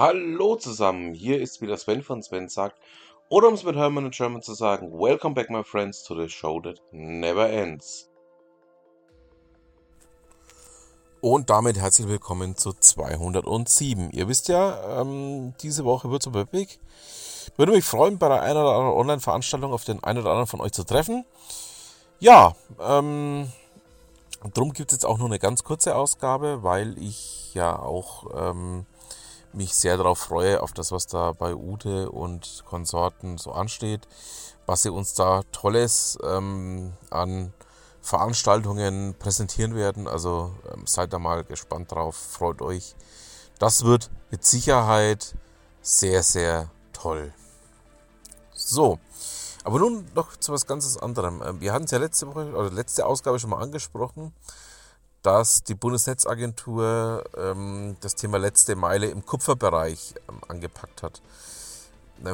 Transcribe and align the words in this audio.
Hallo 0.00 0.56
zusammen, 0.56 1.12
hier 1.12 1.42
ist 1.42 1.60
wieder 1.60 1.76
Sven 1.76 2.02
von 2.02 2.22
Sven 2.22 2.48
sagt, 2.48 2.80
oder 3.28 3.48
um 3.48 3.52
es 3.52 3.64
mit 3.64 3.76
Hermann 3.76 4.06
in 4.06 4.10
German 4.12 4.40
zu 4.40 4.54
sagen, 4.54 4.98
Welcome 4.98 5.34
back 5.34 5.50
my 5.50 5.62
friends 5.62 6.02
to 6.04 6.18
the 6.18 6.26
show 6.26 6.58
that 6.58 6.80
never 6.90 7.46
ends. 7.50 8.08
Und 11.20 11.50
damit 11.50 11.76
herzlich 11.76 12.08
willkommen 12.08 12.56
zu 12.56 12.72
207. 12.72 14.10
Ihr 14.12 14.26
wisst 14.26 14.48
ja, 14.48 15.02
ähm, 15.02 15.52
diese 15.60 15.84
Woche 15.84 16.10
wird 16.10 16.22
so 16.22 16.32
Webweg. 16.32 16.80
Würde 17.58 17.72
mich 17.72 17.84
freuen, 17.84 18.16
bei 18.16 18.28
der 18.28 18.40
einen 18.40 18.56
oder 18.56 18.74
anderen 18.74 18.96
Online-Veranstaltung 18.96 19.70
auf 19.70 19.84
den 19.84 20.02
einen 20.02 20.20
oder 20.20 20.30
anderen 20.30 20.46
von 20.46 20.62
euch 20.62 20.72
zu 20.72 20.84
treffen. 20.84 21.26
Ja, 22.20 22.54
ähm, 22.80 23.52
drum 24.54 24.72
gibt 24.72 24.92
es 24.92 24.96
jetzt 24.96 25.04
auch 25.04 25.18
nur 25.18 25.26
eine 25.26 25.38
ganz 25.38 25.62
kurze 25.62 25.94
Ausgabe, 25.94 26.62
weil 26.62 26.96
ich 26.96 27.52
ja 27.52 27.78
auch 27.78 28.24
ähm, 28.34 28.86
mich 29.52 29.74
sehr 29.74 29.96
darauf 29.96 30.18
freue, 30.18 30.62
auf 30.62 30.72
das, 30.72 30.92
was 30.92 31.06
da 31.06 31.32
bei 31.32 31.54
Ute 31.54 32.10
und 32.10 32.62
Konsorten 32.66 33.38
so 33.38 33.52
ansteht, 33.52 34.06
was 34.66 34.82
sie 34.82 34.90
uns 34.90 35.14
da 35.14 35.42
Tolles 35.52 36.18
ähm, 36.22 36.92
an 37.10 37.52
Veranstaltungen 38.00 39.14
präsentieren 39.18 39.74
werden. 39.74 40.08
Also 40.08 40.54
ähm, 40.72 40.86
seid 40.86 41.12
da 41.12 41.18
mal 41.18 41.44
gespannt 41.44 41.92
drauf, 41.92 42.16
freut 42.16 42.62
euch. 42.62 42.94
Das 43.58 43.84
wird 43.84 44.10
mit 44.30 44.44
Sicherheit 44.44 45.34
sehr, 45.82 46.22
sehr 46.22 46.70
toll. 46.92 47.32
So, 48.54 48.98
aber 49.64 49.78
nun 49.78 50.06
noch 50.14 50.36
zu 50.36 50.52
was 50.52 50.66
ganz 50.66 50.96
anderem. 50.96 51.42
Ähm, 51.44 51.60
wir 51.60 51.72
hatten 51.72 51.84
es 51.84 51.90
ja 51.90 51.98
letzte 51.98 52.26
Woche 52.28 52.52
oder 52.52 52.70
letzte 52.70 53.06
Ausgabe 53.06 53.38
schon 53.38 53.50
mal 53.50 53.62
angesprochen 53.62 54.32
dass 55.22 55.62
die 55.62 55.74
Bundesnetzagentur 55.74 57.24
ähm, 57.36 57.96
das 58.00 58.14
Thema 58.14 58.38
letzte 58.38 58.74
Meile 58.76 59.06
im 59.06 59.26
Kupferbereich 59.26 60.14
ähm, 60.28 60.40
angepackt 60.48 61.02
hat. 61.02 61.20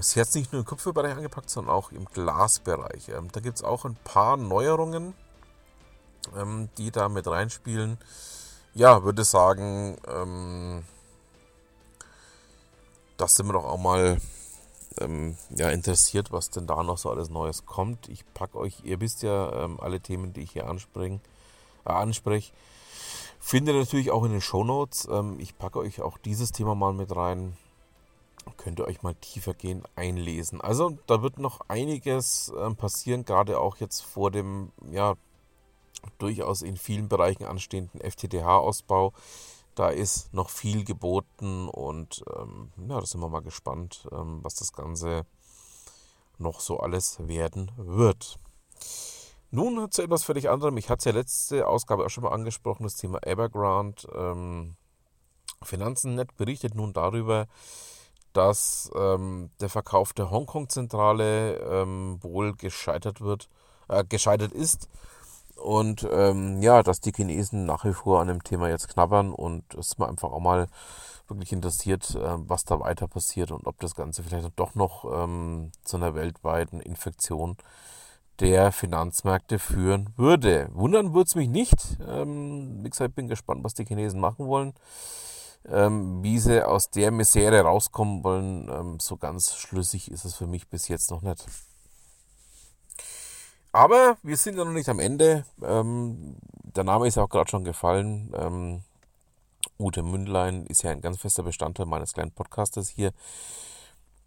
Sie 0.00 0.18
hat 0.18 0.28
es 0.28 0.34
nicht 0.34 0.50
nur 0.52 0.60
im 0.60 0.66
Kupferbereich 0.66 1.14
angepackt, 1.14 1.50
sondern 1.50 1.74
auch 1.74 1.92
im 1.92 2.06
Glasbereich. 2.06 3.10
Ähm, 3.10 3.28
da 3.32 3.40
gibt 3.40 3.58
es 3.58 3.64
auch 3.64 3.84
ein 3.84 3.96
paar 4.02 4.36
Neuerungen, 4.36 5.14
ähm, 6.36 6.68
die 6.78 6.90
da 6.90 7.08
mit 7.08 7.26
reinspielen. 7.26 7.98
Ja, 8.74 9.04
würde 9.04 9.24
sagen, 9.24 9.98
ähm, 10.08 10.84
das 13.18 13.34
sind 13.36 13.46
wir 13.46 13.52
doch 13.52 13.66
auch 13.66 13.78
mal 13.78 14.18
ähm, 15.00 15.36
ja, 15.50 15.68
interessiert, 15.70 16.32
was 16.32 16.50
denn 16.50 16.66
da 16.66 16.82
noch 16.82 16.98
so 16.98 17.10
alles 17.10 17.28
Neues 17.28 17.66
kommt. 17.66 18.08
Ich 18.08 18.24
packe 18.32 18.58
euch, 18.58 18.84
ihr 18.84 19.00
wisst 19.00 19.22
ja, 19.22 19.68
alle 19.78 20.00
Themen, 20.00 20.32
die 20.32 20.42
ich 20.42 20.52
hier 20.52 20.66
anspringe, 20.66 21.20
anspreche, 21.84 22.52
Findet 23.46 23.74
ihr 23.74 23.80
natürlich 23.80 24.10
auch 24.10 24.24
in 24.24 24.32
den 24.32 24.40
Show 24.40 24.64
Notes. 24.64 25.06
Ähm, 25.12 25.38
ich 25.38 25.58
packe 25.58 25.78
euch 25.78 26.00
auch 26.00 26.16
dieses 26.16 26.50
Thema 26.50 26.74
mal 26.74 26.94
mit 26.94 27.14
rein. 27.14 27.58
Könnt 28.56 28.78
ihr 28.78 28.86
euch 28.86 29.02
mal 29.02 29.14
tiefer 29.16 29.52
gehen 29.52 29.82
einlesen. 29.96 30.62
Also 30.62 30.96
da 31.06 31.20
wird 31.20 31.38
noch 31.38 31.60
einiges 31.68 32.50
ähm, 32.58 32.74
passieren, 32.74 33.26
gerade 33.26 33.60
auch 33.60 33.76
jetzt 33.76 34.00
vor 34.00 34.30
dem 34.30 34.72
ja 34.90 35.16
durchaus 36.16 36.62
in 36.62 36.78
vielen 36.78 37.08
Bereichen 37.10 37.44
anstehenden 37.44 38.00
FTTH-Ausbau. 38.00 39.12
Da 39.74 39.90
ist 39.90 40.32
noch 40.32 40.48
viel 40.48 40.82
geboten 40.82 41.68
und 41.68 42.24
ähm, 42.34 42.70
ja, 42.88 42.98
da 42.98 43.04
sind 43.04 43.20
wir 43.20 43.28
mal 43.28 43.42
gespannt, 43.42 44.08
ähm, 44.10 44.38
was 44.42 44.54
das 44.54 44.72
Ganze 44.72 45.26
noch 46.38 46.60
so 46.60 46.80
alles 46.80 47.18
werden 47.28 47.70
wird. 47.76 48.38
Nun 49.54 49.88
zu 49.92 50.02
etwas 50.02 50.24
völlig 50.24 50.50
anderem. 50.50 50.76
Ich 50.78 50.90
hatte 50.90 50.98
es 50.98 51.04
ja 51.04 51.12
letzte 51.12 51.68
Ausgabe 51.68 52.04
auch 52.04 52.10
schon 52.10 52.24
mal 52.24 52.32
angesprochen, 52.32 52.82
das 52.82 52.96
Thema 52.96 53.24
Evergrande. 53.24 54.02
Ähm, 54.12 54.74
Finanzen.net 55.62 56.36
berichtet 56.36 56.74
nun 56.74 56.92
darüber, 56.92 57.46
dass 58.32 58.90
ähm, 58.96 59.50
der 59.60 59.68
Verkauf 59.68 60.12
der 60.12 60.32
Hongkong-Zentrale 60.32 61.58
ähm, 61.58 62.18
wohl 62.20 62.54
gescheitert 62.56 63.20
wird, 63.20 63.48
äh, 63.86 64.02
gescheitert 64.02 64.50
ist. 64.50 64.88
Und 65.54 66.04
ähm, 66.10 66.60
ja, 66.60 66.82
dass 66.82 67.00
die 67.00 67.12
Chinesen 67.12 67.64
nach 67.64 67.84
wie 67.84 67.94
vor 67.94 68.20
an 68.20 68.26
dem 68.26 68.42
Thema 68.42 68.68
jetzt 68.70 68.88
knabbern 68.88 69.32
und 69.32 69.72
es 69.74 69.86
ist 69.86 69.98
mir 70.00 70.08
einfach 70.08 70.32
auch 70.32 70.40
mal 70.40 70.66
wirklich 71.28 71.52
interessiert, 71.52 72.12
äh, 72.16 72.38
was 72.38 72.64
da 72.64 72.80
weiter 72.80 73.06
passiert 73.06 73.52
und 73.52 73.68
ob 73.68 73.78
das 73.78 73.94
Ganze 73.94 74.24
vielleicht 74.24 74.50
doch 74.58 74.74
noch 74.74 75.04
ähm, 75.14 75.70
zu 75.84 75.96
einer 75.96 76.16
weltweiten 76.16 76.80
Infektion 76.80 77.52
äh, 77.52 77.62
der 78.40 78.72
Finanzmärkte 78.72 79.58
führen 79.58 80.10
würde. 80.16 80.68
Wundern 80.72 81.14
würde 81.14 81.28
es 81.28 81.34
mich 81.34 81.48
nicht. 81.48 81.74
Ähm, 82.06 82.82
wie 82.82 82.90
gesagt, 82.90 83.14
bin 83.14 83.28
gespannt, 83.28 83.64
was 83.64 83.74
die 83.74 83.84
Chinesen 83.84 84.20
machen 84.20 84.46
wollen. 84.46 84.74
Ähm, 85.66 86.22
wie 86.22 86.38
sie 86.38 86.66
aus 86.66 86.90
der 86.90 87.10
Misere 87.10 87.62
rauskommen 87.62 88.22
wollen, 88.22 88.68
ähm, 88.68 89.00
so 89.00 89.16
ganz 89.16 89.54
schlüssig 89.54 90.10
ist 90.10 90.24
es 90.24 90.34
für 90.34 90.46
mich 90.46 90.68
bis 90.68 90.88
jetzt 90.88 91.10
noch 91.10 91.22
nicht. 91.22 91.46
Aber 93.72 94.18
wir 94.22 94.36
sind 94.36 94.56
ja 94.56 94.64
noch 94.64 94.72
nicht 94.72 94.88
am 94.88 95.00
Ende. 95.00 95.44
Ähm, 95.62 96.36
der 96.62 96.84
Name 96.84 97.06
ist 97.06 97.16
ja 97.16 97.24
auch 97.24 97.28
gerade 97.28 97.50
schon 97.50 97.64
gefallen. 97.64 98.32
Ähm, 98.36 98.82
Ute 99.78 100.02
Mündlein 100.02 100.66
ist 100.66 100.82
ja 100.82 100.90
ein 100.90 101.00
ganz 101.00 101.18
fester 101.18 101.42
Bestandteil 101.42 101.86
meines 101.86 102.12
kleinen 102.12 102.30
Podcastes 102.30 102.88
hier. 102.88 103.12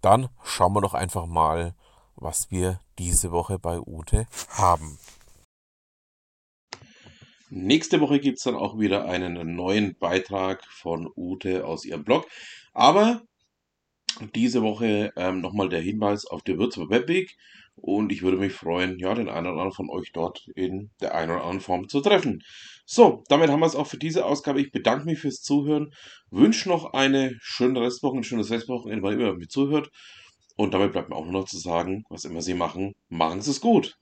Dann 0.00 0.28
schauen 0.42 0.72
wir 0.72 0.80
doch 0.80 0.94
einfach 0.94 1.26
mal, 1.26 1.74
was 2.16 2.50
wir 2.50 2.80
diese 2.98 3.30
Woche 3.30 3.58
bei 3.58 3.78
Ute 3.78 4.26
haben. 4.50 4.98
Nächste 7.48 8.00
Woche 8.00 8.18
gibt 8.18 8.38
es 8.38 8.44
dann 8.44 8.56
auch 8.56 8.78
wieder 8.78 9.04
einen 9.04 9.54
neuen 9.54 9.96
Beitrag 9.98 10.64
von 10.64 11.08
Ute 11.14 11.64
aus 11.64 11.84
ihrem 11.84 12.02
Blog. 12.02 12.26
Aber 12.72 13.22
diese 14.34 14.62
Woche 14.62 15.12
ähm, 15.16 15.40
nochmal 15.40 15.68
der 15.68 15.80
Hinweis 15.80 16.26
auf 16.26 16.42
die 16.42 16.58
Würzburg 16.58 16.90
Webweg. 16.90 17.36
Und 17.76 18.10
ich 18.10 18.22
würde 18.22 18.38
mich 18.38 18.54
freuen, 18.54 18.98
ja, 18.98 19.14
den 19.14 19.28
einen 19.28 19.46
oder 19.46 19.50
anderen 19.50 19.72
von 19.72 19.90
euch 19.90 20.10
dort 20.12 20.48
in 20.54 20.90
der 21.00 21.14
einen 21.14 21.30
oder 21.30 21.42
anderen 21.42 21.60
Form 21.60 21.88
zu 21.88 22.00
treffen. 22.00 22.42
So, 22.86 23.22
damit 23.28 23.50
haben 23.50 23.60
wir 23.60 23.66
es 23.66 23.76
auch 23.76 23.86
für 23.86 23.98
diese 23.98 24.24
Ausgabe. 24.24 24.60
Ich 24.60 24.72
bedanke 24.72 25.04
mich 25.04 25.18
fürs 25.18 25.42
Zuhören. 25.42 25.92
Wünsche 26.30 26.68
noch 26.68 26.94
eine 26.94 27.36
schöne 27.40 27.82
Restwoche, 27.82 28.16
ein 28.16 28.24
schönes 28.24 28.50
Restwochenende, 28.50 29.02
weil 29.02 29.20
ihr 29.20 29.34
mir 29.34 29.48
zuhört. 29.48 29.90
Und 30.56 30.74
damit 30.74 30.92
bleibt 30.92 31.08
mir 31.08 31.16
auch 31.16 31.24
nur 31.24 31.40
noch 31.42 31.48
zu 31.48 31.58
sagen, 31.58 32.04
was 32.08 32.24
immer 32.24 32.42
Sie 32.42 32.54
machen, 32.54 32.92
machen 33.08 33.40
Sie 33.42 33.50
es 33.50 33.60
gut. 33.60 33.94